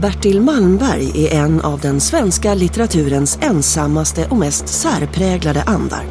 [0.00, 6.04] Bertil Malmberg är en av den svenska litteraturens ensammaste och mest särpräglade andar.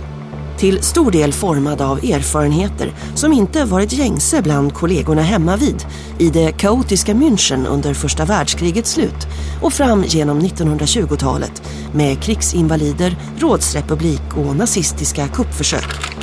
[0.57, 5.85] Till stor del formad av erfarenheter som inte varit gängse bland kollegorna hemma vid
[6.17, 9.27] i det kaotiska München under första världskrigets slut
[9.61, 11.63] och fram genom 1920-talet
[11.93, 16.19] med krigsinvalider, rådsrepublik och nazistiska kuppförsök.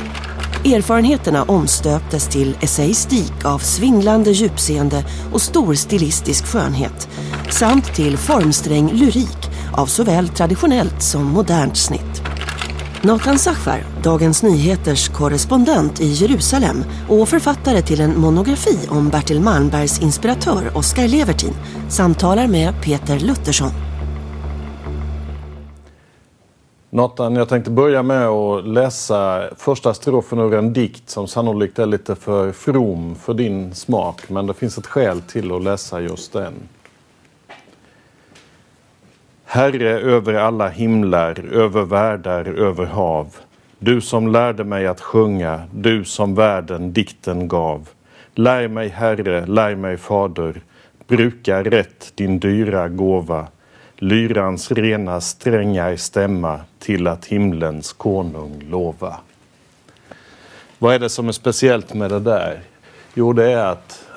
[0.65, 7.09] Erfarenheterna omstöptes till essayistik av svindlande djupseende och stor stilistisk skönhet
[7.49, 12.21] samt till formsträng lyrik av såväl traditionellt som modernt snitt.
[13.01, 20.01] Nathan Sachar, Dagens Nyheters korrespondent i Jerusalem och författare till en monografi om Bertil Malmbergs
[20.01, 21.53] inspiratör Oskar Levertin,
[21.89, 23.86] samtalar med Peter Luttersson.
[26.89, 31.85] Nathan, jag tänkte börja med att läsa första strofen ur en dikt som sannolikt är
[31.85, 36.33] lite för from för din smak, men det finns ett skäl till att läsa just
[36.33, 36.53] den.
[39.45, 43.35] Herre över alla himlar, över världar, över hav.
[43.79, 47.89] Du som lärde mig att sjunga, du som världen dikten gav.
[48.35, 50.61] Lär mig, Herre, lär mig, Fader,
[51.07, 53.47] bruka rätt din dyra gåva.
[53.99, 59.17] Lyrans rena strängar stämma till att himlens konung lova.
[60.79, 62.59] Vad är det som är speciellt med det där?
[63.13, 64.07] Jo, det är att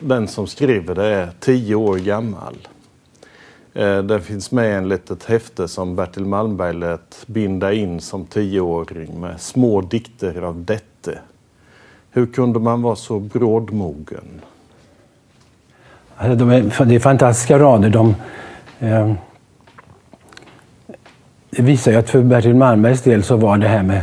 [0.00, 2.54] den som skriver det är tio år gammal.
[3.72, 9.20] Den det finns med en litet häfte som Bertil Malmberg lät binda in som tioåring
[9.20, 11.18] med små dikter av dette.
[12.10, 14.40] Hur kunde man vara så brådmogen?
[16.16, 17.90] Alltså, de är, det är fantastiska rader.
[17.90, 18.14] De,
[18.78, 19.12] eh,
[21.50, 24.00] det visar ju att för Bertil Malmbergs del så var det här med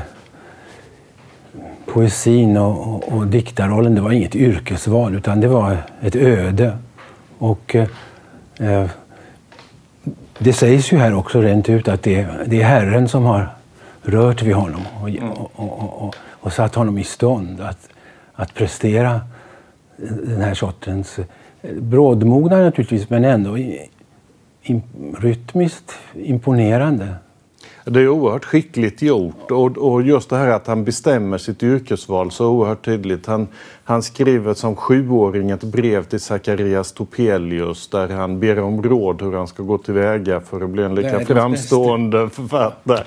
[1.85, 6.78] poesin och, och, och diktarrollen, det var inget yrkesval utan det var ett öde.
[7.38, 7.75] Och
[8.59, 8.89] eh,
[10.39, 13.50] det sägs ju här också rent ut att det, det är Herren som har
[14.01, 15.29] rört vid honom och, mm.
[16.39, 17.89] och, satt honom i stånd att,
[18.33, 19.22] att prestera
[20.23, 21.19] den här sortens
[21.79, 24.83] brådmogna naturligtvis, men ändå in,
[25.19, 27.07] rytmiskt imponerande
[27.85, 32.31] det är oerhört skickligt gjort och, och just det här att han bestämmer sitt yrkesval
[32.31, 33.25] så oerhört tydligt.
[33.25, 33.47] Han,
[33.84, 39.34] han skriver som sjuåring ett brev till Zacharias Topelius där han ber om råd hur
[39.34, 43.03] han ska gå tillväga för att bli en lika framstående författare.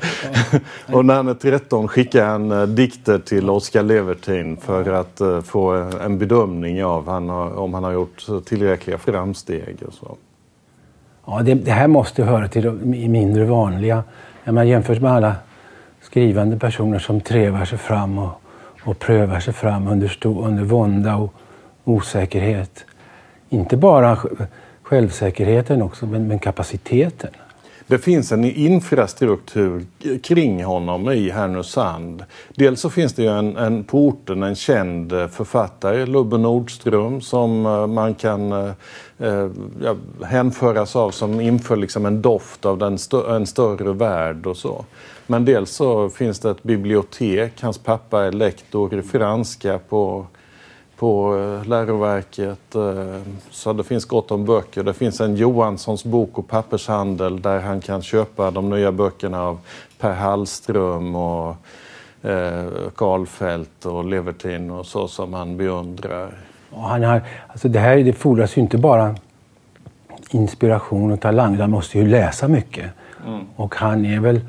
[0.92, 5.40] Och när han är 13 skickar han uh, dikter till Oscar Levertin för att uh,
[5.40, 5.70] få
[6.04, 9.76] en bedömning av han har, om han har gjort tillräckliga framsteg.
[9.86, 10.16] Och så.
[11.26, 14.04] Ja, det, det här måste höra till de mindre vanliga
[14.48, 15.36] när man jämför med alla
[16.00, 18.40] skrivande personer som trevar sig fram och,
[18.84, 21.34] och prövar sig fram under, under vånda och
[21.84, 22.84] osäkerhet.
[23.48, 24.18] Inte bara
[24.82, 27.30] självsäkerheten också, men, men kapaciteten.
[27.90, 29.86] Det finns en infrastruktur
[30.22, 32.24] kring honom i Härnösand.
[32.54, 37.66] Dels så finns det ju en, en på orten en känd författare, Lubbe Nordström, som
[37.66, 38.70] eh, man kan eh,
[39.18, 39.50] eh,
[39.82, 44.56] ja, hänföras av som inför liksom en doft av den stö en större värld och
[44.56, 44.84] så.
[45.26, 47.62] Men dels så finns det ett bibliotek.
[47.62, 50.26] Hans pappa är lektor i franska på
[50.98, 52.74] på eh, läroverket.
[52.74, 53.20] Eh,
[53.50, 54.82] så det finns gott om böcker.
[54.82, 59.58] Det finns en Johanssons bok och pappershandel där han kan köpa de nya böckerna av
[59.98, 61.56] Per Hallström och
[62.22, 62.64] eh,
[62.96, 66.30] Karlfeldt och Levertin och så som han beundrar.
[66.74, 69.14] han har, alltså det här det fordras ju inte bara
[70.30, 72.90] inspiration och talang, han måste ju läsa mycket.
[73.26, 73.40] Mm.
[73.56, 74.40] Och han är väl,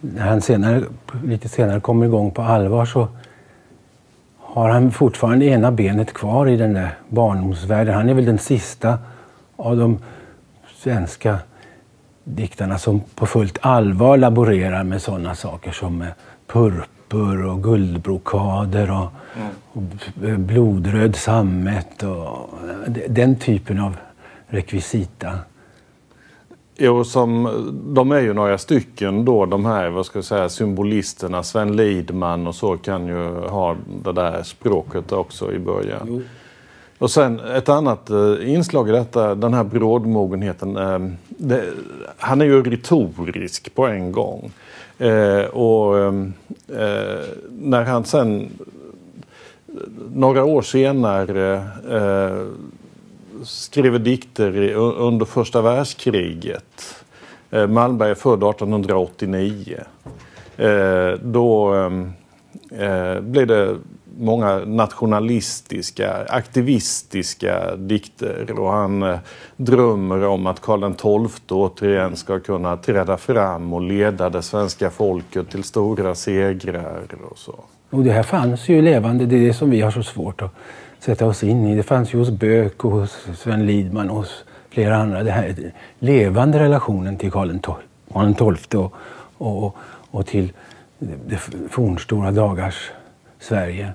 [0.00, 0.82] när han senare,
[1.24, 3.08] lite senare kommer igång på allvar så
[4.52, 7.94] har han fortfarande ena benet kvar i den där barndomsvärlden.
[7.94, 8.98] Han är väl den sista
[9.56, 9.98] av de
[10.76, 11.38] svenska
[12.24, 16.04] diktarna som på fullt allvar laborerar med sådana saker som
[16.46, 19.50] purpur och guldbrokader och, mm.
[19.72, 22.50] och blodröd sammet och
[23.08, 23.96] den typen av
[24.48, 25.38] rekvisita.
[26.76, 27.48] Jo, som,
[27.94, 31.42] de är ju några stycken då, de här vad ska jag säga, symbolisterna.
[31.42, 36.06] Sven Lidman och så kan ju ha det där språket också i början.
[36.06, 36.22] Jo.
[36.98, 40.76] Och sen ett annat eh, inslag i detta, den här brådmogenheten.
[40.76, 40.98] Eh,
[41.28, 41.64] det,
[42.18, 44.52] han är ju retorisk på en gång.
[44.98, 46.14] Eh, och
[47.48, 48.50] när han sen
[50.14, 51.62] några år senare
[53.44, 57.04] skriver dikter under första världskriget.
[57.50, 59.80] Eh, Malmberg är född 1889.
[60.56, 61.72] Eh, då
[62.70, 63.76] blev blir det
[64.18, 69.18] många nationalistiska, aktivistiska dikter och han
[69.56, 75.50] drömmer om att Karl XII återigen ska kunna träda fram och leda det svenska folket
[75.50, 77.00] till stora segrar
[77.30, 77.54] och så.
[77.90, 80.54] Och det här fanns ju levande, det är det som vi har så svårt att
[81.04, 81.74] sätta oss in i.
[81.74, 85.22] Det fanns ju hos Böck och hos Sven Lidman och hos flera andra.
[85.22, 88.92] Den här levande relationen till Karl XII och,
[89.38, 89.76] och,
[90.10, 90.52] och till
[91.26, 91.36] det
[91.70, 92.90] fornstora dagars
[93.40, 93.92] Sverige.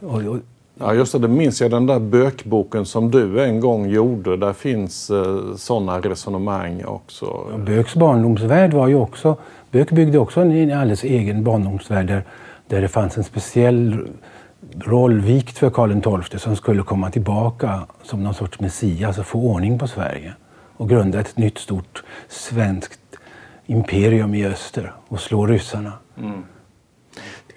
[0.00, 0.36] Och, och,
[0.78, 1.18] ja, just det.
[1.18, 4.36] Det minns jag den där bökboken som du en gång gjorde.
[4.36, 7.46] Där finns eh, sådana resonemang också.
[7.50, 9.36] Ja, Böks barndomsvärld var ju också...
[9.70, 12.22] Böck byggde också en alldeles egen barndomsvärld där,
[12.66, 14.08] där det fanns en speciell
[14.80, 19.26] roll vikt för Karl XII som skulle komma tillbaka som någon sorts Messias alltså och
[19.26, 20.34] få ordning på Sverige
[20.76, 23.00] och grunda ett nytt stort svenskt
[23.66, 25.92] imperium i öster och slå ryssarna.
[26.18, 26.42] Mm.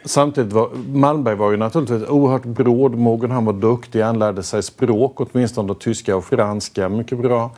[0.06, 3.32] Samtidigt var Malmberg var ju naturligtvis oerhört brådmogen.
[3.32, 7.52] Han var duktig, han lärde sig språk, åtminstone tyska och franska mycket bra.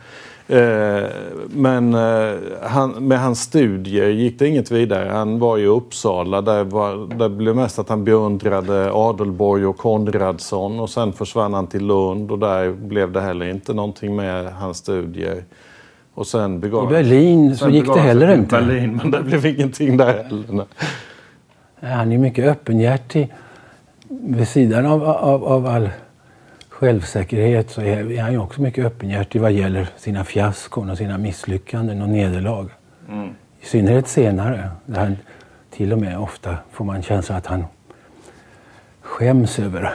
[0.46, 1.04] Eh,
[1.48, 5.08] men eh, han, med hans studier gick det inget vidare.
[5.08, 6.40] Han var i Uppsala.
[6.40, 11.66] Där, var, där blev mest att han beundrade Adelborg och Konradsson och sen försvann han
[11.66, 15.44] till Lund och där blev det heller inte någonting med hans studier.
[16.14, 18.56] Och sen begav, I Berlin så gick det heller inte.
[18.56, 20.66] Berlin, men det blev ingenting där heller.
[21.80, 23.32] Han är mycket öppenhjärtig.
[24.08, 25.88] Vid sidan av, av, av all
[26.74, 32.02] självsäkerhet så är han ju också mycket öppenhjärtig vad gäller sina fiaskon och sina misslyckanden
[32.02, 32.68] och nederlag.
[33.08, 33.28] Mm.
[33.60, 35.16] I synnerhet senare, där han
[35.70, 37.64] till och med ofta får man känslan att han
[39.00, 39.92] skäms över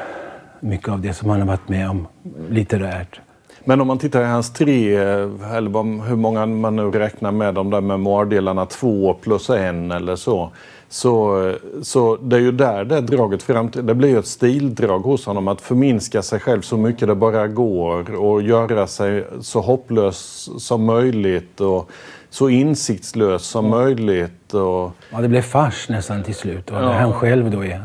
[0.59, 2.07] mycket av det som han har varit med om
[2.49, 3.19] litterärt.
[3.63, 7.69] Men om man tittar i hans tre, eller hur många man nu räknar med, de
[7.69, 10.51] där memoardelarna, två plus en eller så.
[10.91, 15.25] Så, så det är ju där det draget fram Det blir ju ett stildrag hos
[15.25, 20.49] honom att förminska sig själv så mycket det bara går och göra sig så hopplös
[20.57, 21.89] som möjligt och
[22.29, 23.79] så insiktslös som mm.
[23.79, 24.53] möjligt.
[24.53, 24.91] Och...
[25.11, 26.71] Ja, det blev fars nästan till slut.
[26.71, 26.91] Och ja.
[26.91, 27.83] han själv då är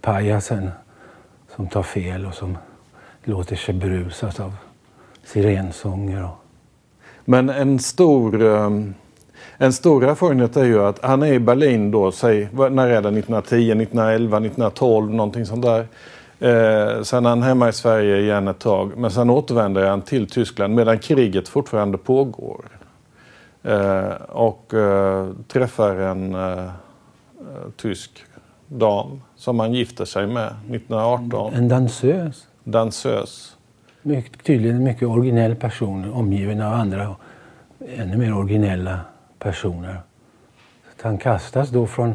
[0.00, 0.70] pajasen
[1.56, 2.58] som tar fel och som
[3.24, 4.52] låter sig berusas av
[5.24, 6.24] sirensånger.
[6.24, 6.44] Och...
[7.24, 8.42] Men en stor...
[8.42, 8.94] Um
[9.58, 13.08] en stor erfarenhet är ju att han är i Berlin då, säg, när är det,
[13.08, 15.86] 1910, 1911, 1912, någonting sånt där.
[16.40, 20.26] Eh, sen är han hemma i Sverige igen ett tag, men sen återvänder han till
[20.26, 22.64] Tyskland medan kriget fortfarande pågår.
[23.62, 26.70] Eh, och eh, träffar en eh,
[27.76, 28.24] tysk
[28.68, 31.54] dam som han gifter sig med 1918.
[31.54, 32.46] En dansös.
[32.64, 33.56] Dansös.
[34.02, 37.16] Mycket, tydligen en mycket originell person omgiven av andra
[37.96, 39.00] ännu mer originella
[39.42, 40.00] personer.
[41.00, 42.14] Så han kastas då från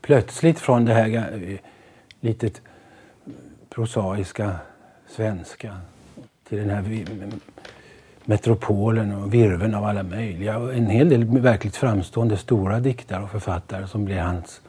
[0.00, 1.58] plötsligt från det här
[2.20, 2.50] lite
[3.70, 4.56] prosaiska
[5.08, 5.76] svenska
[6.48, 7.08] till den här
[8.24, 10.58] metropolen och virven av alla möjliga.
[10.58, 14.60] Och en hel del verkligt framstående stora diktare och författare som blir hans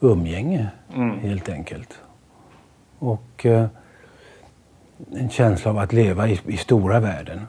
[0.00, 1.18] umgänge mm.
[1.18, 2.00] helt enkelt.
[2.98, 3.66] Och eh,
[5.12, 7.46] en känsla av att leva i, i stora världen.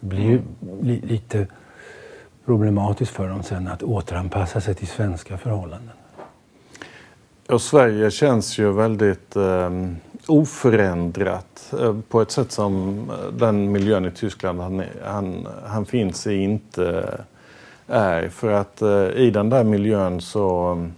[0.00, 0.40] Det blir ju
[0.82, 1.46] li, lite
[2.50, 5.96] problematiskt för dem sen att återanpassa sig till svenska förhållanden.
[7.48, 9.70] Och Sverige känns ju väldigt eh,
[10.26, 16.26] oförändrat eh, på ett sätt som eh, den miljön i Tyskland han, han, han finns
[16.26, 17.16] i inte
[17.88, 18.28] eh, är.
[18.28, 20.92] För att eh, i den där miljön så ehm,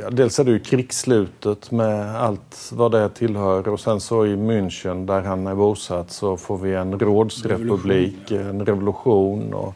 [0.00, 4.36] ja, dels är det ju krigsslutet med allt vad det tillhör och sen så i
[4.36, 9.54] München där han är bosatt så får vi en rådsrepublik, revolution, en revolution.
[9.54, 9.74] Och,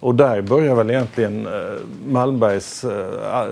[0.00, 1.52] och där börjar väl egentligen eh,
[2.06, 3.48] Malmbergs, eh,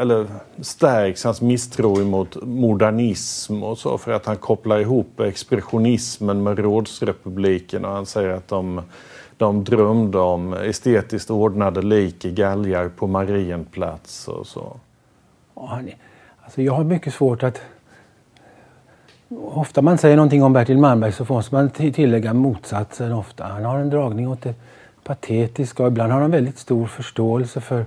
[0.00, 0.26] eller
[0.60, 7.84] stärks hans misstro mot modernism och så för att han kopplar ihop expressionismen med rådsrepubliken
[7.84, 8.82] och han säger att de
[9.36, 14.76] de drömde om estetiskt ordnade lik i galgar på Marienplats och så.
[15.54, 17.60] Alltså jag har mycket svårt att...
[19.38, 23.44] Ofta man säger någonting om Bertil Malmberg så måste man tillägga motsatsen ofta.
[23.44, 24.54] Han har en dragning åt det
[25.04, 27.84] patetiska och ibland har han väldigt stor förståelse för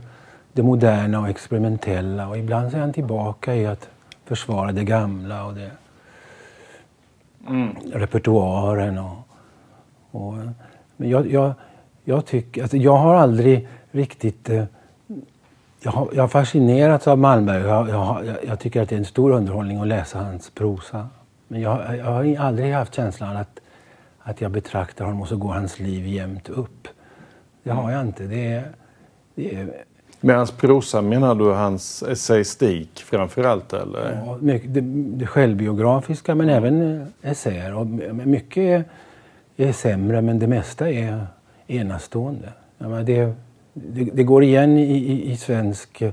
[0.54, 3.90] det moderna och experimentella och ibland är han tillbaka i att
[4.26, 5.72] försvara det gamla och det,
[7.48, 7.76] mm.
[7.94, 8.98] repertoaren.
[8.98, 9.18] Och,
[10.12, 10.34] och,
[11.00, 11.54] men jag, jag,
[12.04, 14.50] jag, tycker, alltså jag har aldrig riktigt...
[14.50, 14.64] Eh,
[15.82, 17.62] jag har, jag har fascinerats av Malmberg.
[17.62, 21.08] Jag, jag, jag, tycker att det är en stor underhållning att läsa hans prosa.
[21.48, 23.60] Men jag, jag har aldrig haft känslan att,
[24.20, 26.88] att jag betraktar honom och så går hans liv jämnt upp.
[27.64, 28.24] Det har jag inte.
[28.24, 28.64] Det är,
[29.36, 29.84] det är
[30.20, 33.74] med hans prosa menar du hans essäistik framför allt?
[33.74, 34.22] Eller?
[34.26, 34.82] Ja, mycket, det,
[35.18, 37.76] det självbiografiska men även essäer.
[37.76, 37.88] Och
[38.28, 38.86] mycket
[39.68, 41.28] är, sämre men det mesta är
[41.68, 42.54] enastående.
[42.78, 43.34] Ja, det,
[43.74, 46.04] det, det, går igen i, i, i, svensk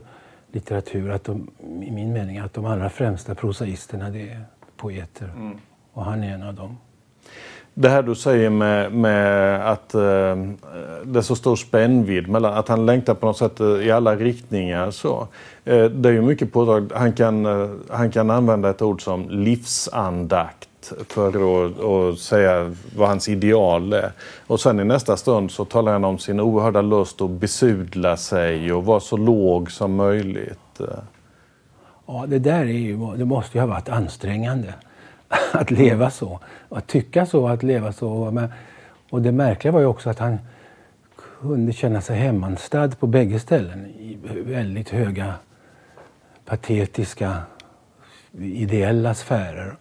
[0.53, 1.50] litteratur, att de,
[1.83, 4.45] i min mening, att de allra främsta prosaisterna det är
[4.76, 5.29] poeter.
[5.37, 5.59] Mm.
[5.93, 6.76] Och han är en av dem.
[7.75, 10.00] Det här du säger med, med att eh,
[11.05, 14.17] det är så stor spännvidd mellan att han längtar på något sätt eh, i alla
[14.17, 14.91] riktningar.
[14.91, 15.29] Så,
[15.65, 16.93] eh, det är ju mycket påtagligt.
[16.93, 20.69] Han kan, eh, han kan använda ett ord som livsandakt
[21.09, 21.28] för
[21.66, 24.12] att, att säga vad hans ideal är.
[24.47, 28.73] Och sen i nästa stund så talar han om sin oerhörda lust att besudla sig
[28.73, 30.81] och vara så låg som möjligt.
[32.07, 34.75] Ja, det där är ju, det måste ju ha varit ansträngande.
[35.52, 36.40] att leva så.
[36.69, 38.49] Att tycka så, att leva så.
[39.11, 40.38] och det märkliga var ju också att han
[41.40, 43.87] kunde känna sig hemmanstad på bägge ställen.
[43.87, 45.35] I väldigt höga,
[46.45, 47.37] patetiska,
[48.38, 49.76] ideella sfärer.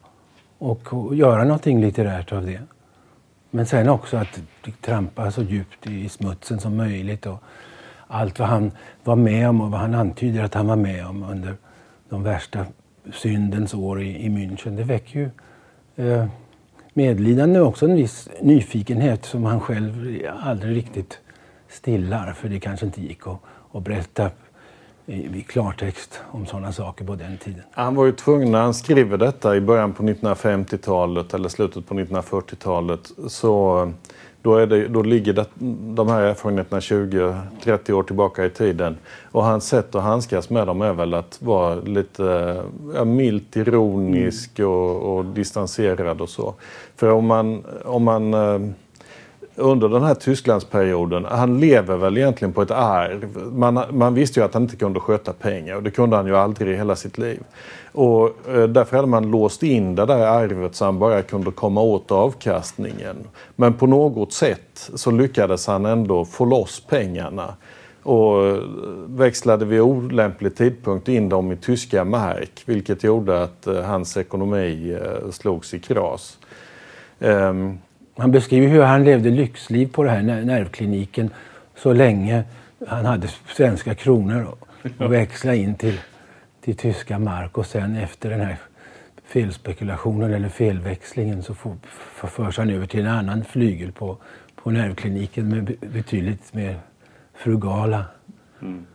[0.57, 2.62] Och, göra någonting litterärt av det.
[3.51, 4.39] Men sen också att
[4.81, 7.25] trampa så djupt i smutsen som möjligt.
[7.25, 7.43] Och
[8.07, 8.71] allt vad han
[9.03, 11.55] var med om och vad han antyder att han var med om under
[12.09, 12.65] de värsta
[13.13, 14.75] syndens år i, i München.
[14.75, 15.29] Det väcker ju
[16.05, 16.25] eh,
[16.93, 21.19] medlidande och också en viss nyfikenhet som han själv aldrig riktigt
[21.69, 22.33] stillar.
[22.33, 23.39] För det kanske inte gick att,
[23.71, 24.29] att berätta
[25.05, 27.62] i, i klartext om sådana saker på den tiden.
[27.71, 31.93] Han var ju tvungen, när han skriver detta i början på 1950-talet eller slutet på
[31.93, 33.91] 1940-talet så
[34.41, 35.45] då, är det, då ligger det,
[35.95, 38.97] de här erfarenheterna 20-30 år tillbaka i tiden.
[39.31, 42.62] Och hans sätt att handskas med dem är väl att vara lite
[42.95, 44.71] ja, milt ironisk mm.
[44.71, 46.53] och, och distanserad och så.
[46.95, 48.59] För om man, om man eh,
[49.55, 53.51] under den här Tysklandsperioden, han lever väl egentligen på ett arv.
[53.53, 56.38] Man, man visste ju att han inte kunde sköta pengar och det kunde han ju
[56.38, 57.43] aldrig i hela sitt liv.
[57.91, 61.81] Och eh, därför hade man låst in det där arvet så han bara kunde komma
[61.81, 63.15] åt avkastningen.
[63.55, 67.53] Men på något sätt så lyckades han ändå få loss pengarna
[68.03, 68.57] och eh,
[69.07, 74.97] växlade vid olämplig tidpunkt in dem i tyska mark vilket gjorde att eh, hans ekonomi
[75.31, 76.38] slogs i kras.
[77.19, 77.79] Um,
[78.17, 81.29] han beskriver hur han levde lyxliv på den här nervkliniken
[81.75, 82.43] så länge
[82.88, 84.55] han hade svenska kronor
[84.98, 86.00] att växla in till,
[86.62, 88.57] till tyska mark och sen efter den här
[89.25, 91.55] felspekulationen eller felväxlingen så
[92.27, 94.17] förs han över till en annan flygel på,
[94.55, 96.79] på nervkliniken med betydligt mer
[97.34, 98.05] frugala
[98.62, 98.86] mm.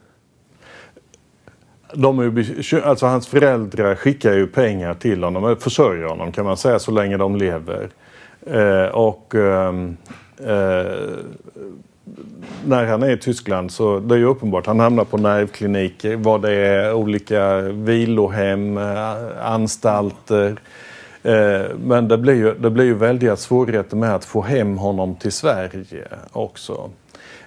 [1.94, 6.56] De är ju, alltså hans föräldrar skickar ju pengar till honom, försörjer honom kan man
[6.56, 7.90] säga så länge de lever.
[8.46, 9.96] Eh, och ehm,
[10.38, 11.16] eh,
[12.64, 14.66] när han är i Tyskland så det är ju uppenbart.
[14.66, 20.56] Han hamnar på nervkliniker, vad det är, olika vilohem, eh, anstalter.
[21.22, 25.14] Eh, men det blir, ju, det blir ju väldiga svårigheter med att få hem honom
[25.14, 26.90] till Sverige också.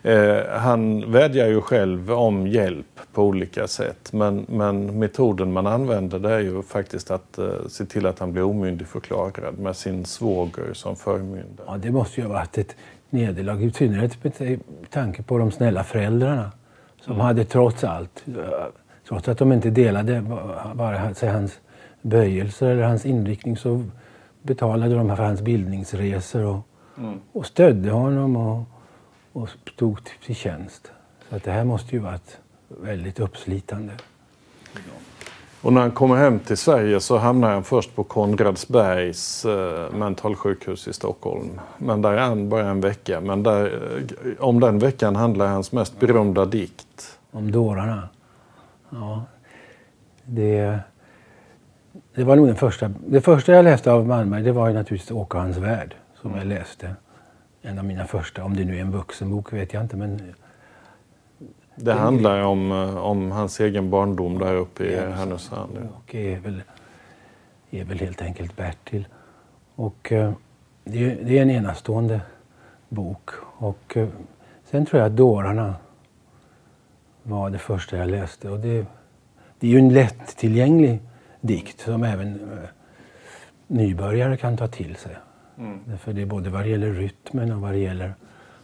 [0.05, 6.19] Eh, han vädjar ju själv om hjälp på olika sätt men, men metoden man använder
[6.19, 10.73] det är ju faktiskt att eh, se till att han blir omyndigförklarad med sin svåger
[10.73, 11.67] som förmyndare.
[11.67, 12.75] Ja, det måste ju ha varit ett
[13.09, 16.51] nederlag, i synnerhet med tanke på de snälla föräldrarna
[17.01, 17.25] som mm.
[17.25, 18.23] hade trots allt,
[19.07, 20.23] trots att de inte delade
[20.73, 21.59] bara sig hans
[22.01, 23.83] böjelser eller hans inriktning så
[24.41, 26.67] betalade de för hans bildningsresor och,
[26.97, 27.19] mm.
[27.31, 28.63] och stödde honom och
[29.33, 30.91] och stod till tjänst.
[31.29, 32.37] Så att det här måste ju varit
[32.67, 33.93] väldigt uppslitande.
[35.61, 40.87] Och när han kommer hem till Sverige så hamnar han först på Konradsbergs eh, mentalsjukhus
[40.87, 41.61] i Stockholm.
[41.77, 43.21] Men där är han bara en vecka.
[43.21, 47.19] Men där, eh, om den veckan handlar hans mest berömda dikt.
[47.31, 48.09] Om dårarna?
[48.89, 49.23] Ja.
[50.23, 50.79] Det,
[52.15, 52.91] det var nog den första.
[53.07, 56.35] Det första jag läste av Malmberg det var ju naturligtvis Åke och hans värld som
[56.35, 56.95] jag läste
[57.63, 58.43] en av mina första.
[58.43, 59.97] Om det nu är en vuxenbok vet jag inte.
[59.97, 60.33] Men
[61.75, 65.89] det handlar om, eh, om hans egen barndom där uppe i Härnösand.
[65.97, 66.61] Och är väl,
[67.71, 69.07] är väl helt enkelt Bertil.
[69.75, 70.33] Och eh,
[70.83, 72.21] det, är, det är en enastående
[72.89, 73.29] bok.
[73.57, 74.07] Och eh,
[74.71, 75.75] sen tror jag att Dårarna
[77.23, 78.49] var det första jag läste.
[78.49, 78.85] Och det,
[79.59, 80.99] det är ju en lättillgänglig
[81.41, 82.69] dikt som även eh,
[83.67, 85.15] nybörjare kan ta till sig.
[85.57, 85.97] Mm.
[85.97, 88.13] För det är både vad det gäller rytmen och vad det gäller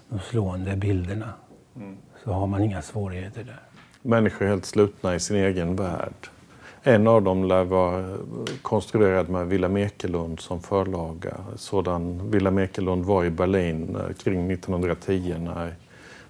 [0.10, 1.34] de slående bilderna.
[1.76, 1.98] Mm.
[2.24, 3.60] Så har man inga svårigheter där.
[4.02, 6.30] Människor är helt slutna i sin egen värld.
[6.84, 8.18] En av dem lär vara
[8.62, 11.36] konstruerad med Wilhelm Ekelund som förlaga.
[11.56, 15.76] Sådan Wilhelm Ekelund var i Berlin eh, kring 1910 när,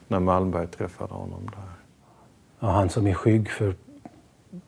[0.08, 1.70] när Malmberg träffade honom där.
[2.60, 3.76] Ja, han som är skygg för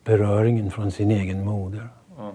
[0.04, 1.88] beröringen från sin egen moder.
[2.18, 2.34] Mm.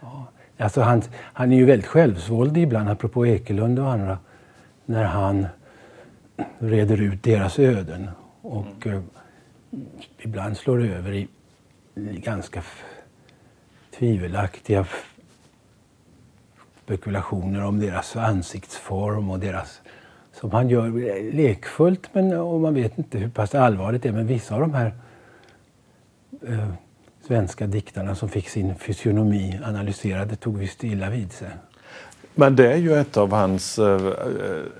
[0.00, 0.26] Ja.
[0.58, 4.18] Alltså han, han är ju väldigt självsvåldig ibland, apropå Ekelund och andra,
[4.84, 5.46] när han
[6.58, 8.10] reder ut deras öden
[8.42, 8.98] och mm.
[8.98, 9.78] eh,
[10.18, 11.28] ibland slår över i
[11.94, 12.62] ganska
[13.98, 14.86] tvivelaktiga
[16.84, 19.80] spekulationer om deras ansiktsform och deras
[20.32, 24.12] som han gör lekfullt men och man vet inte hur pass allvarligt det är.
[24.12, 24.94] Men vissa av de här
[26.46, 26.68] eh,
[27.26, 31.48] svenska diktarna som fick sin fysionomi analyserad tog visst illa vid sig.
[32.38, 33.78] Men det är ju ett av hans...
[33.78, 34.10] Uh,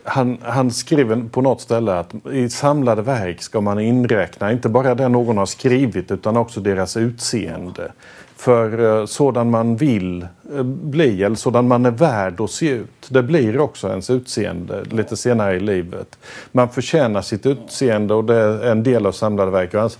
[0.05, 4.95] han, han skriver på något ställe att i samlade verk ska man inräkna inte bara
[4.95, 7.93] det någon har skrivit utan också deras utseende.
[8.37, 13.07] För uh, sådan man vill uh, bli eller sådan man är värd att se ut,
[13.09, 16.19] det blir också ens utseende lite senare i livet.
[16.53, 19.75] Man förtjänar sitt utseende och det är en del av samlade verk.
[19.75, 19.99] Hans,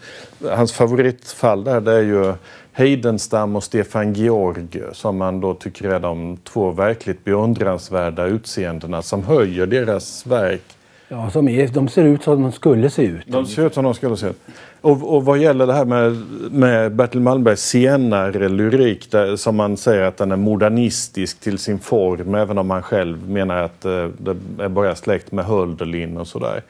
[0.51, 2.35] hans favoritfall där det är ju
[2.79, 9.25] Heidenstam och Stefan Georg som man då tycker är de två verkligt beundransvärda utseendena som
[9.25, 10.63] höjer deras verk.
[11.09, 13.27] Ja, som är, de ser ut som de skulle se ut.
[13.27, 14.41] De ser ut som de skulle se ut.
[14.81, 19.77] Och, och vad gäller det här med, med Bertil Malmbergs senare lyrik där, som man
[19.77, 24.09] säger att den är modernistisk till sin form även om man själv menar att eh,
[24.19, 26.63] det är bara släkt med Hölderlin och sådär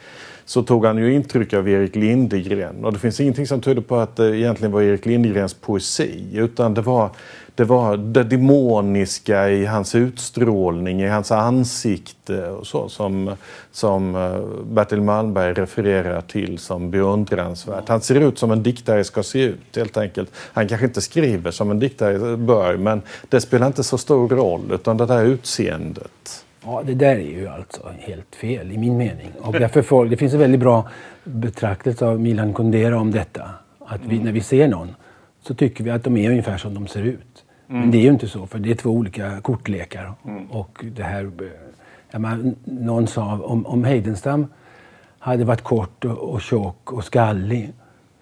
[0.46, 2.84] så tog han ju intryck av Erik Lindegren.
[2.84, 6.74] Och det finns ingenting som tyder på att det egentligen var Erik Lindegrens poesi utan
[6.74, 7.10] det var
[7.54, 13.30] det, var det demoniska i hans utstrålning, i hans ansikte och så som,
[13.72, 14.40] som eh,
[14.72, 17.88] Bertil Malmberg refererar till som beundransvärt.
[17.88, 20.30] Han ser ut som en diktare ska se ut helt enkelt.
[20.52, 24.72] Han kanske inte skriver som en diktare bör men det spelar inte så stor roll
[24.72, 26.44] utan det där utseendet.
[26.64, 29.32] Ja, det där är ju alltså helt fel i min mening.
[29.40, 30.88] Och därför folk, det finns en väldigt bra
[31.24, 33.50] betraktelse av Milan Kundera om detta.
[33.86, 34.94] Att vi, när vi ser någon
[35.42, 37.44] så tycker vi att de är ungefär som de ser ut.
[37.68, 37.80] Mm.
[37.80, 40.12] Men det är ju inte så, för det är två olika kortlekar.
[40.24, 40.50] Mm.
[40.50, 41.30] Och det här,
[42.12, 44.46] menar, någon sa om, om Heidenstam
[45.18, 47.72] hade varit kort och, och tjock och skallig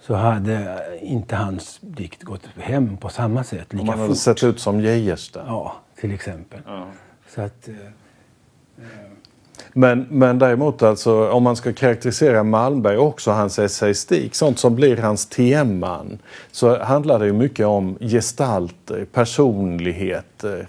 [0.07, 3.73] så hade inte hans dikt gått hem på samma sätt.
[3.73, 4.19] Lika om han hade fort.
[4.19, 5.47] sett ut som Geijerstam?
[5.47, 6.61] Ja, till exempel.
[6.67, 6.87] Ja.
[7.29, 7.75] Så att, eh,
[9.73, 14.97] men, men däremot alltså, om man ska karaktärisera Malmberg också hans essayistik, sånt som blir
[14.97, 16.19] hans teman,
[16.51, 20.69] så handlar det ju mycket om gestalter, personligheter.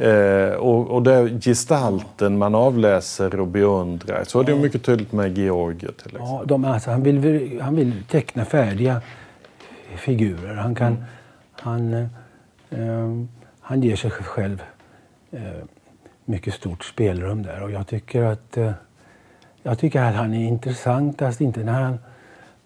[0.00, 4.24] Eh, och, och det är gestalten man avläser och beundrar.
[4.24, 6.20] Så det är mycket tydligt med Georg till exempel.
[6.20, 9.00] Ja, de, alltså, han, vill, han vill teckna färdiga
[9.96, 10.54] figurer.
[10.54, 11.04] Han, kan, mm.
[11.52, 11.92] han,
[12.70, 13.26] eh,
[13.60, 14.62] han ger sig själv
[15.30, 15.40] eh,
[16.24, 17.62] mycket stort spelrum där.
[17.62, 18.72] Och jag tycker att, eh,
[19.62, 21.98] jag tycker att han är intressantast, inte när han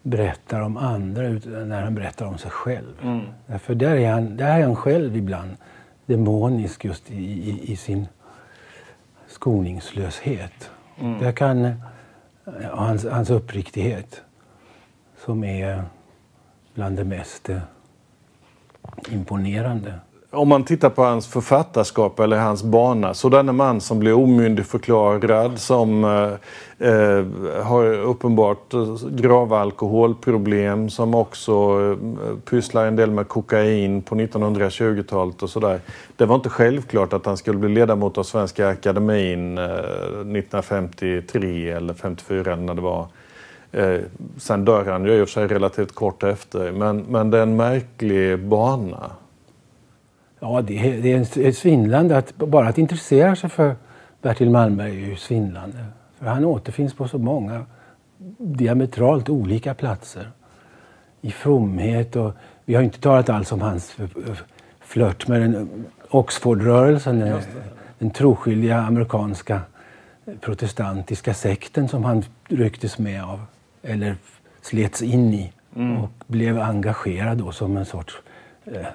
[0.03, 2.94] berättar om andra utan när han berättar om sig själv.
[3.03, 3.20] Mm.
[3.59, 5.57] För där är, han, där är han själv ibland
[6.06, 8.06] demonisk just i, i, i sin
[9.26, 10.70] skoningslöshet.
[10.98, 11.20] Mm.
[11.20, 11.74] Där kan,
[12.72, 14.22] hans, hans uppriktighet
[15.24, 15.84] som är
[16.74, 17.60] bland det mest eh,
[19.10, 19.94] imponerande
[20.35, 23.14] om man tittar på hans författarskap eller hans bana.
[23.14, 26.33] Så denne man som blir omyndigförklarad, som eh,
[26.88, 27.25] eh
[27.64, 31.97] har uppenbart eh, grava alkoholproblem, som också eh,
[32.51, 35.81] pysslar en del med kokain på 1920-talet och sådär.
[36.16, 41.94] Det var inte självklart att han skulle bli ledamot av Svenska Akademin eh, 1953 eller
[41.94, 43.07] 54 när det var.
[43.73, 44.01] Eh,
[44.38, 47.42] sen dör han ju i och för sig relativt kort efter, men, men det är
[47.42, 49.11] en märklig bana.
[50.44, 51.12] Ja, det, är, det
[51.46, 52.16] är svindlande.
[52.16, 53.76] Att, bara att intressera sig för
[54.22, 55.76] Bertil Malmberg är ju svindlande.
[56.18, 57.66] För han återfinns på så många
[58.38, 60.30] diametralt olika platser.
[61.20, 62.33] I fromhet och
[62.64, 63.96] vi har inte talat alls om hans
[64.80, 67.42] flört med den Oxfordrörelsen, den,
[67.98, 69.61] den troskyldiga amerikanska
[70.40, 73.40] protestantiska sekten som han rycktes med av
[73.83, 74.16] eller
[74.62, 75.96] slets in i mm.
[75.96, 78.14] och blev engagerad då som en sorts
[78.64, 78.87] eh,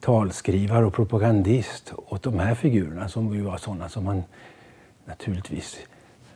[0.00, 4.22] talskrivare och propagandist åt de här figurerna som ju var sådana som man
[5.04, 5.76] naturligtvis,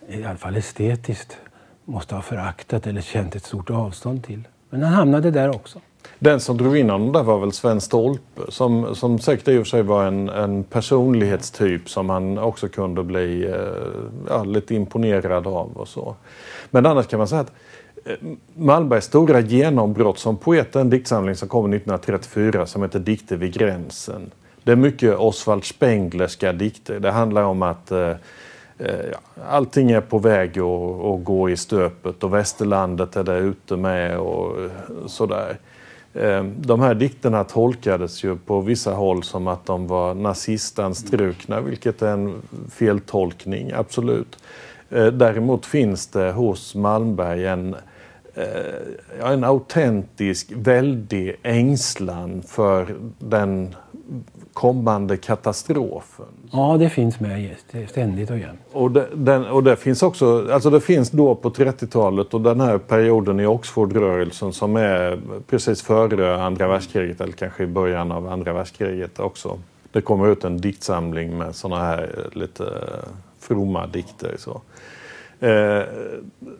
[0.08, 1.36] i alla fall estetiskt,
[1.84, 4.48] måste ha föraktat eller känt ett stort avstånd till.
[4.70, 5.80] Men han hamnade där också.
[6.18, 9.62] Den som drog in honom där var väl Sven Stolpe som, som säkert i och
[9.62, 13.54] för sig var en, en personlighetstyp som han också kunde bli eh,
[14.28, 16.16] ja, lite imponerad av och så.
[16.70, 17.52] Men annars kan man säga att
[18.54, 23.52] Malmbergs stora genombrott som poet är en diktsamling som kom 1934 som heter Dikter vid
[23.52, 24.30] gränsen.
[24.64, 27.00] Det är mycket Oswald Spenglerska dikter.
[27.00, 28.10] Det handlar om att eh,
[28.78, 29.16] eh
[29.48, 34.62] allting är på väg att, gå i stöpet och västerlandet är där ute med och
[34.62, 34.70] eh,
[35.06, 35.58] sådär.
[36.14, 42.02] Eh, de här dikterna tolkades ju på vissa håll som att de var nazistanstrukna, vilket
[42.02, 42.34] är en
[42.70, 44.38] feltolkning, absolut.
[45.12, 47.76] Däremot finns det hos Malmberg en,
[48.34, 53.74] eh, en autentisk, väldig ängslan för den
[54.52, 56.26] kommande katastrofen.
[56.50, 57.56] Ja, det finns med
[57.88, 58.60] ständigt och jämt.
[58.72, 62.60] Och det, den, och det finns också, alltså det finns då på 30-talet och den
[62.60, 68.28] här perioden i Oxfordrörelsen som är precis före andra världskriget eller kanske i början av
[68.28, 69.58] andra världskriget också.
[69.92, 72.64] Det kommer ut en diktsamling med sådana här lite
[73.40, 74.34] fromma dikter.
[74.38, 74.60] Så.
[75.44, 75.82] Eh,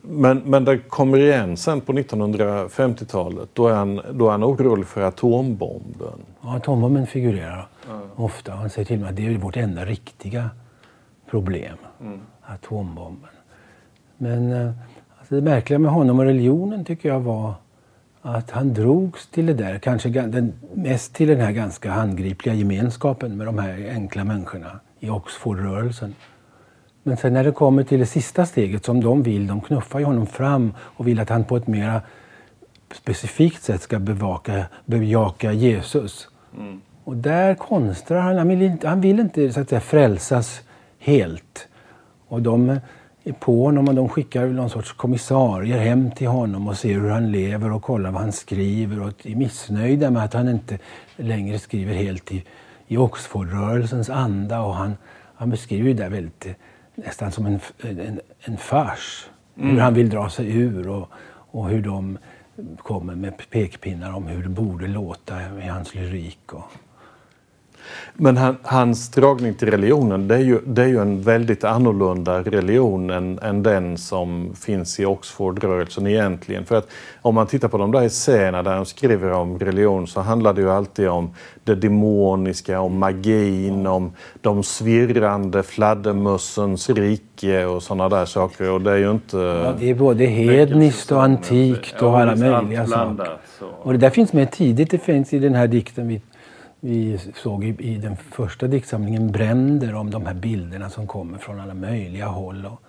[0.03, 3.49] men, men det kommer igen sen på 1950-talet.
[3.53, 6.19] Då är, han, då är han orolig för atombomben.
[6.41, 8.01] Ja, atombomben figurerar mm.
[8.17, 8.53] ofta.
[8.53, 10.51] Han säger till mig att det är vårt enda riktiga
[11.31, 11.77] problem.
[12.01, 12.21] Mm.
[12.43, 13.31] Atombomben.
[14.17, 14.71] Men eh,
[15.19, 17.55] alltså det märkliga med honom och religionen tycker jag var
[18.23, 23.37] att han drogs till det där, kanske den, mest till den här ganska handgripliga gemenskapen
[23.37, 26.15] med de här enkla människorna i Oxfordrörelsen.
[27.07, 30.05] Men sen när det kommer till det sista steget som de vill, de knuffar ju
[30.05, 32.01] honom fram och vill att han på ett mera
[32.95, 36.29] specifikt sätt ska bevaka, bejaka Jesus.
[36.59, 36.81] Mm.
[37.05, 38.39] Och där konstrar han.
[38.39, 40.63] Han vill inte, han vill inte så att säga, frälsas
[40.99, 41.69] helt.
[42.29, 42.81] Och de
[43.25, 47.11] är på honom och de skickar någon sorts kommissarier hem till honom och ser hur
[47.11, 50.79] han lever och kollar vad han skriver och är missnöjda med att han inte
[51.17, 52.45] längre skriver helt i,
[52.87, 54.61] i Oxfordrörelsens anda.
[54.61, 54.97] Och han,
[55.35, 56.47] han beskriver det där väldigt
[56.95, 59.29] nästan som en, en, en fars.
[59.57, 59.71] Mm.
[59.71, 61.09] Hur han vill dra sig ur och,
[61.51, 62.19] och hur de
[62.79, 66.53] kommer med pekpinnar om hur det borde låta i hans lyrik.
[66.53, 66.71] Och,
[68.15, 72.43] men han, hans dragning till religionen det är, ju, det är ju en väldigt annorlunda
[72.43, 76.65] religion än, än den som finns i Oxfordrörelsen egentligen.
[76.65, 76.89] För att
[77.23, 80.61] om man tittar på de där essäerna där han skriver om religion så handlar det
[80.61, 81.31] ju alltid om
[81.65, 88.71] det demoniska, om magin, om de svirrande fladdermössens rike och sådana där saker.
[88.71, 89.37] Och det är ju inte...
[89.37, 93.39] Ja, det är både hedniskt och antikt och alla möjliga saker.
[93.83, 94.91] Och det där finns med tidigt.
[94.91, 96.21] Det finns i den här dikten
[96.85, 101.61] vi såg i, i, den första diktsamlingen Bränder om de här bilderna som kommer från
[101.61, 102.67] alla möjliga håll.
[102.67, 102.83] Och,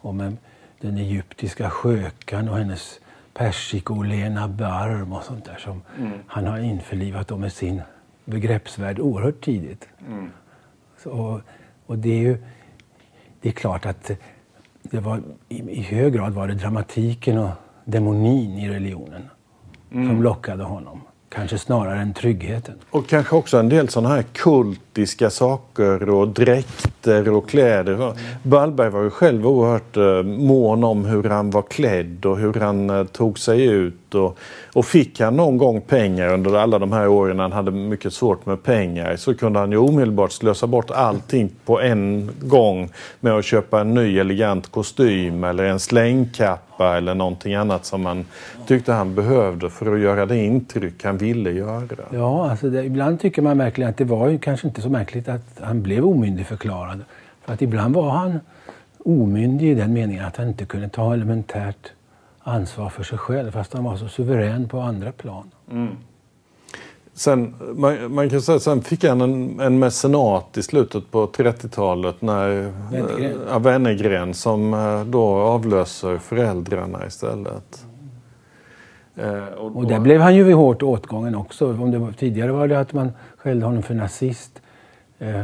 [0.00, 0.36] och med
[0.80, 3.00] den egyptiska skökan och hennes
[3.32, 6.18] persikolena barm och sånt där som mm.
[6.26, 7.82] han har införlivat dem med sin
[8.24, 9.88] begreppsvärld oerhört tidigt.
[10.08, 10.30] Mm.
[10.98, 11.40] Så,
[11.86, 12.38] och det är ju
[13.40, 14.10] det är klart att
[14.82, 17.50] det var, i, i hög grad var det dramatiken och
[17.84, 19.22] demonin i religionen
[19.90, 20.08] mm.
[20.08, 21.00] som lockade honom.
[21.28, 22.74] Kanske snarare än tryggheten.
[22.90, 27.94] Och kanske också en del sådana här kultiska saker och dräkter och kläder.
[27.94, 28.14] Mm.
[28.42, 32.90] Wallberg var ju själv oerhört eh, mån om hur han var klädd och hur han
[32.90, 33.94] eh, tog sig ut.
[34.14, 34.38] Och,
[34.74, 38.46] och fick han någon gång pengar under alla de här åren han hade mycket svårt
[38.46, 43.44] med pengar så kunde han ju omedelbart slösa bort allting på en gång med att
[43.44, 48.24] köpa en ny elegant kostym eller en slängkappa eller någonting annat som han
[48.66, 52.04] tyckte han behövde för att göra det intryck han ville göra.
[52.10, 55.28] Ja, alltså det, ibland tycker man verkligen att det var ju kanske inte så märkligt
[55.28, 57.04] att han blev omyndigförklarad.
[57.44, 58.40] För att ibland var han
[59.04, 61.92] omyndig i den meningen att han inte kunde ta elementärt
[62.44, 65.50] ansvar för sig själv fast han var så suverän på andra plan.
[65.70, 65.96] Mm.
[67.12, 72.22] Sen, man, man, kan säga sen fick han en, en mecenat i slutet på 30-talet
[72.22, 72.72] när
[73.58, 77.86] Wennergren som eh, då avlöser föräldrarna istället.
[79.16, 79.34] Mm.
[79.34, 81.72] Eh, och, och där blev han ju vid hårt åtgången också.
[81.72, 84.60] Om det var, tidigare var det att man skällde honom för nazist.
[85.18, 85.42] Eh,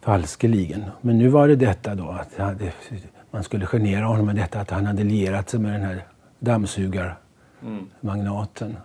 [0.00, 0.84] falskeligen.
[1.00, 2.72] Men nu var det detta då att hade,
[3.36, 6.04] man skulle genera honom med detta att han hade lierat sig med den här
[6.38, 8.68] dammsugarmagnaten.
[8.68, 8.80] Mm.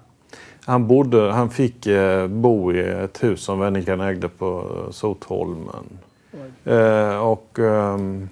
[0.65, 5.99] Han, bodde, han fick eh, bo i ett hus som Wennergren ägde på Sotholmen.
[6.65, 8.29] Eh, och, ehm,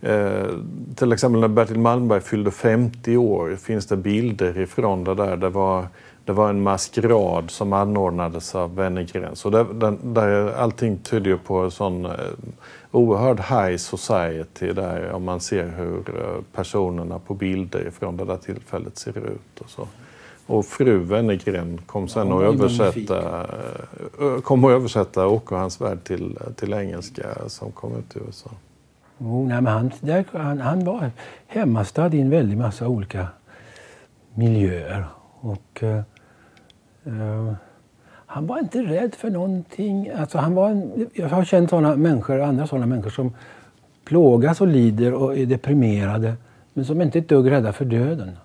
[0.00, 0.46] eh,
[0.94, 5.36] till exempel när Bertil Malmberg fyllde 50 år finns det bilder ifrån det där.
[5.36, 5.86] Det var,
[6.24, 9.36] det var en maskerad som anordnades av Wennergren.
[9.36, 12.12] Så det, den, där, allting tyder på en sån eh,
[12.90, 18.36] oerhörd high society där om man ser hur eh, personerna på bilder från det där
[18.36, 19.60] tillfället ser ut.
[19.60, 19.88] Och så.
[20.46, 23.46] Och fru Wennergren kom sen Ja, ju översätta,
[24.20, 28.18] eh, kom att översätta Åke och hans värld till, till engelska som kom ut i
[28.26, 28.50] USA.
[29.18, 31.10] Jo, nej, men han, där, han, han var
[31.46, 33.26] hemmastad i en väldig massa olika
[34.34, 35.06] miljöer.
[35.40, 36.00] Och, eh,
[37.04, 37.52] eh,
[38.26, 40.10] han var inte rädd för någonting.
[40.10, 43.32] Alltså, han var en, jag har känt såna människor, andra sådana människor som
[44.04, 46.34] plågas och lider och är deprimerade
[46.72, 48.36] men som inte är ett dugg rädda för döden.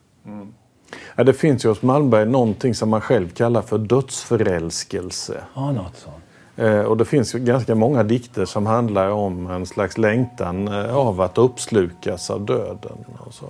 [1.15, 5.41] Ja, det finns ju hos Malmberg någonting som man själv kallar för dödsförälskelse.
[5.55, 6.15] Ja, något sånt.
[6.55, 11.21] Eh, och det finns ganska många dikter som handlar om en slags längtan eh, av
[11.21, 13.05] att uppslukas av döden.
[13.17, 13.45] Och så.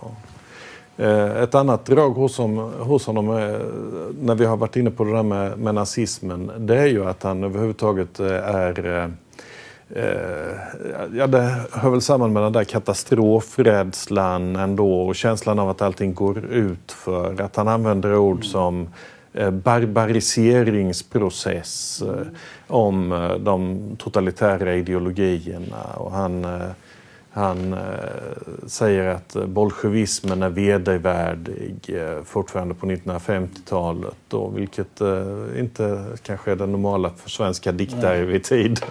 [0.99, 3.61] Eh, ett annat drag hos, honom, hos honom är,
[4.21, 7.23] när vi har varit inne på det där med, med nazismen, det är ju att
[7.23, 9.09] han överhuvudtaget eh, är eh,
[10.03, 10.51] eh,
[11.13, 16.13] Ja, det hör väl samman med den där katastrofrädslan ändå och känslan av att allting
[16.13, 18.89] går ut för Att han använder ord som
[19.33, 22.27] eh, barbariseringsprocess eh,
[22.67, 25.83] om eh, de totalitära ideologierna.
[25.97, 26.69] Och han, eh,
[27.31, 27.79] han eh,
[28.67, 34.15] säger att eh, bolsjevismen är vedervärdig eh, fortfarande på 1950-talet.
[34.27, 35.01] Då, vilket
[35.57, 38.89] inte kanske är det normala för svenska diktare vid tiden.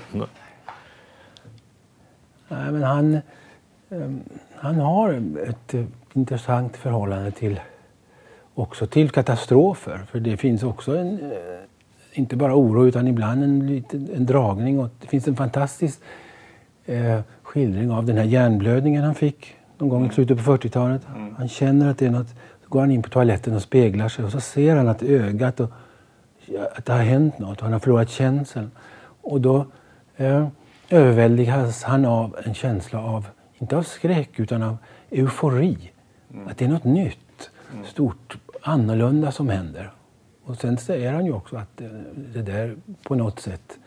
[2.48, 4.11] Nej, men han, eh,
[4.55, 5.74] han har ett
[6.12, 7.61] intressant förhållande till
[8.55, 10.01] också till katastrofer.
[10.11, 11.33] För det finns också en,
[12.12, 14.79] inte bara oro utan ibland en, en dragning.
[14.79, 16.01] Och det finns en fantastisk
[16.88, 21.03] eh, skildring av den här hjärnblödningen han fick någon gång i slutet på 40-talet.
[21.37, 22.29] Han känner att det är något,
[22.62, 25.61] så går han in på toaletten och speglar sig och så ser han att ögat
[25.61, 25.70] och
[26.74, 28.70] att det har hänt något och han har förlorat känseln.
[29.20, 29.66] Och då
[30.16, 30.48] eh,
[30.90, 33.27] överväldigas han av en känsla av,
[33.59, 34.77] inte av skräck utan av
[35.11, 35.90] eufori.
[36.46, 37.51] Att det är något nytt,
[37.85, 39.92] stort, annorlunda som händer.
[40.44, 41.88] Och sen säger han ju också att eh,
[42.35, 43.79] det där på något sätt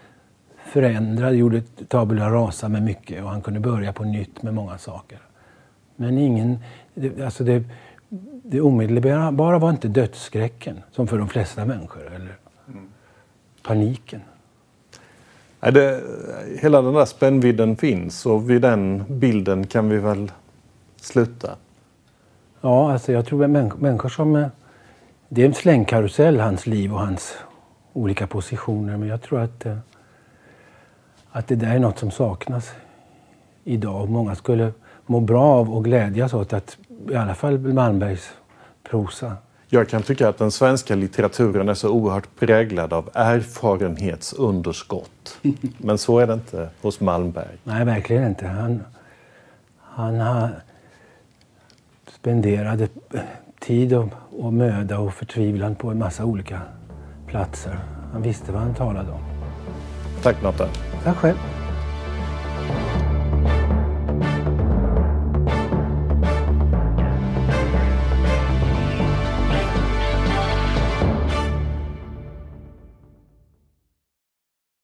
[0.71, 5.19] förändrade, gjorde tabula rasa med mycket och han kunde börja på nytt med många saker.
[5.95, 6.59] Men ingen,
[6.93, 7.63] det, alltså det,
[8.43, 12.35] det omedelbara var inte dödsskräcken som för de flesta människor eller
[13.63, 14.21] paniken.
[15.59, 16.03] Nej, det,
[16.61, 20.31] hela den där spännvidden finns och vid den bilden kan vi väl
[20.95, 21.55] sluta.
[22.61, 24.35] Ja, alltså jag tror att människor, människor som...
[24.35, 24.47] eh,
[25.29, 27.37] Det är en slängkarusell, hans liv och hans
[27.93, 28.97] olika positioner.
[28.97, 29.77] Men jag tror att, eh,
[31.31, 32.71] att det där är något som saknas
[33.63, 34.09] idag.
[34.09, 34.71] Många skulle
[35.05, 36.77] må bra av och glädjas åt att
[37.09, 38.31] i alla fall Malmbergs
[38.83, 39.33] prosa.
[39.67, 45.39] Jag kan tycka att den svenska litteraturen är så oerhört präglad av erfarenhetsunderskott.
[45.77, 47.57] Men så är det inte hos Malmberg.
[47.63, 48.47] Nej, verkligen inte.
[48.47, 48.83] Han,
[49.79, 50.49] han har
[52.07, 52.87] spenderade
[53.59, 56.61] tid och, och möda och förtvivlan på en massa olika
[57.27, 57.79] platser.
[58.13, 59.21] Han visste vad han talade om.
[60.23, 60.90] Tack Natta.
[61.03, 61.60] Tack själv.